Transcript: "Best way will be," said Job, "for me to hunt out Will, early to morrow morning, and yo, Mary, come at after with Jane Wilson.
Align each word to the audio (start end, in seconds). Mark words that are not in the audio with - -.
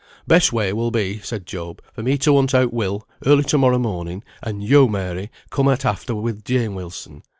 "Best 0.25 0.51
way 0.51 0.73
will 0.73 0.89
be," 0.89 1.19
said 1.19 1.45
Job, 1.45 1.79
"for 1.93 2.01
me 2.01 2.17
to 2.17 2.35
hunt 2.35 2.55
out 2.55 2.73
Will, 2.73 3.07
early 3.27 3.43
to 3.43 3.57
morrow 3.59 3.77
morning, 3.77 4.23
and 4.41 4.63
yo, 4.63 4.87
Mary, 4.87 5.29
come 5.51 5.67
at 5.67 5.85
after 5.85 6.15
with 6.15 6.43
Jane 6.43 6.73
Wilson. 6.73 7.21